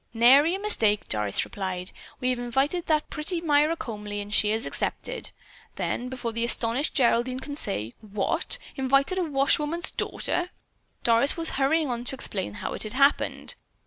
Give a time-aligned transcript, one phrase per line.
[0.15, 1.91] "Nary a mistake," Doris replied.
[2.19, 5.29] "We have invited that pretty Myra Comely and she has accepted."
[5.75, 8.57] Then before the astonished Geraldine could say, "What?
[8.75, 10.49] Invited a washwoman's daughter,"
[11.03, 13.53] Doris was hurrying on to explain how it had happened.